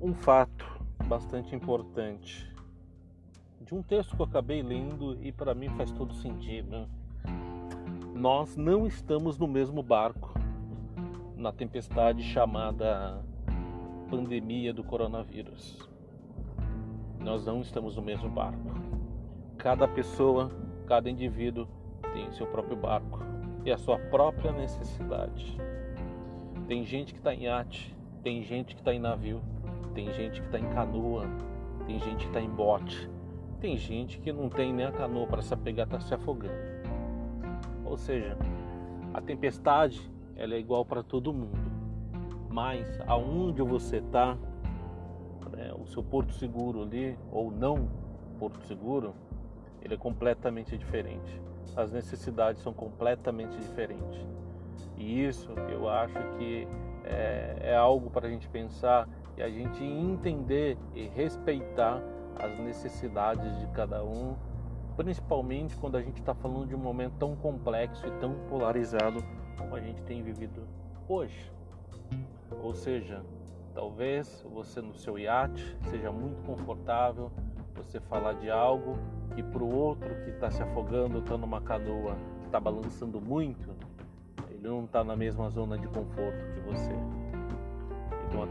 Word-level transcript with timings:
um 0.00 0.14
fato 0.14 0.64
bastante 1.06 1.54
importante 1.56 2.48
de 3.60 3.74
um 3.74 3.82
texto 3.82 4.14
que 4.14 4.22
eu 4.22 4.26
acabei 4.26 4.62
lendo 4.62 5.18
e 5.20 5.32
para 5.32 5.54
mim 5.54 5.68
faz 5.70 5.90
todo 5.90 6.14
sentido. 6.14 6.88
Nós 8.14 8.56
não 8.56 8.86
estamos 8.86 9.36
no 9.38 9.48
mesmo 9.48 9.82
barco 9.82 10.32
na 11.36 11.52
tempestade 11.52 12.22
chamada 12.22 13.22
pandemia 14.08 14.72
do 14.72 14.84
coronavírus. 14.84 15.76
Nós 17.18 17.44
não 17.44 17.60
estamos 17.60 17.96
no 17.96 18.02
mesmo 18.02 18.30
barco. 18.30 18.74
Cada 19.56 19.88
pessoa, 19.88 20.50
cada 20.86 21.10
indivíduo 21.10 21.66
tem 22.12 22.30
seu 22.32 22.46
próprio 22.46 22.76
barco 22.76 23.18
e 23.64 23.72
a 23.72 23.76
sua 23.76 23.98
própria 23.98 24.52
necessidade. 24.52 25.58
Tem 26.68 26.84
gente 26.84 27.12
que 27.12 27.18
está 27.18 27.34
em 27.34 27.44
iate, 27.44 27.94
tem 28.22 28.42
gente 28.42 28.74
que 28.74 28.80
está 28.80 28.94
em 28.94 29.00
navio, 29.00 29.42
tem 29.98 30.12
gente 30.12 30.40
que 30.40 30.46
está 30.46 30.60
em 30.60 30.68
canoa, 30.68 31.26
tem 31.84 31.98
gente 31.98 32.18
que 32.18 32.26
está 32.26 32.40
em 32.40 32.48
bote, 32.48 33.10
tem 33.58 33.76
gente 33.76 34.20
que 34.20 34.32
não 34.32 34.48
tem 34.48 34.72
nem 34.72 34.86
a 34.86 34.92
canoa 34.92 35.26
para 35.26 35.42
se 35.42 35.52
apegar, 35.52 35.86
está 35.86 35.98
se 35.98 36.14
afogando. 36.14 36.54
Ou 37.84 37.96
seja, 37.96 38.38
a 39.12 39.20
tempestade 39.20 40.08
ela 40.36 40.54
é 40.54 40.58
igual 40.60 40.84
para 40.84 41.02
todo 41.02 41.32
mundo, 41.32 41.58
mas 42.48 43.00
aonde 43.08 43.60
você 43.60 43.96
está, 43.96 44.38
né, 45.50 45.74
o 45.76 45.84
seu 45.84 46.04
porto 46.04 46.32
seguro 46.32 46.84
ali 46.84 47.18
ou 47.32 47.50
não 47.50 47.88
porto 48.38 48.60
seguro, 48.68 49.16
ele 49.82 49.94
é 49.94 49.98
completamente 49.98 50.78
diferente. 50.78 51.42
As 51.74 51.90
necessidades 51.90 52.62
são 52.62 52.72
completamente 52.72 53.58
diferentes. 53.58 54.24
E 54.96 55.24
isso 55.24 55.50
eu 55.72 55.88
acho 55.88 56.14
que 56.38 56.68
é, 57.04 57.56
é 57.62 57.76
algo 57.76 58.10
para 58.10 58.28
a 58.28 58.30
gente 58.30 58.48
pensar 58.48 59.08
e 59.38 59.42
a 59.42 59.48
gente 59.48 59.84
entender 59.84 60.76
e 60.94 61.06
respeitar 61.06 62.02
as 62.36 62.58
necessidades 62.58 63.56
de 63.60 63.68
cada 63.68 64.04
um, 64.04 64.34
principalmente 64.96 65.76
quando 65.76 65.96
a 65.96 66.02
gente 66.02 66.18
está 66.18 66.34
falando 66.34 66.66
de 66.66 66.74
um 66.74 66.78
momento 66.78 67.14
tão 67.20 67.36
complexo 67.36 68.04
e 68.04 68.10
tão 68.18 68.34
polarizado 68.48 69.22
como 69.56 69.76
a 69.76 69.80
gente 69.80 70.02
tem 70.02 70.22
vivido 70.24 70.66
hoje. 71.08 71.52
Ou 72.62 72.74
seja, 72.74 73.22
talvez 73.74 74.44
você 74.52 74.80
no 74.80 74.94
seu 74.94 75.16
iate 75.16 75.76
seja 75.88 76.10
muito 76.10 76.42
confortável 76.42 77.30
você 77.76 78.00
falar 78.00 78.32
de 78.34 78.50
algo 78.50 78.98
que 79.36 79.42
para 79.42 79.62
o 79.62 79.72
outro 79.72 80.08
que 80.24 80.30
está 80.30 80.50
se 80.50 80.60
afogando, 80.60 81.20
está 81.20 81.38
numa 81.38 81.60
canoa, 81.60 82.16
que 82.40 82.46
está 82.46 82.58
balançando 82.58 83.20
muito, 83.20 83.70
ele 84.50 84.66
não 84.66 84.84
está 84.84 85.04
na 85.04 85.14
mesma 85.14 85.48
zona 85.48 85.78
de 85.78 85.86
conforto 85.86 86.44
que 86.54 86.60
você. 86.60 87.17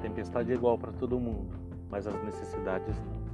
Tempestade 0.01 0.51
é 0.51 0.55
igual 0.55 0.77
para 0.77 0.91
todo 0.91 1.19
mundo, 1.19 1.55
mas 1.89 2.07
as 2.07 2.23
necessidades 2.23 2.95
não. 2.99 3.26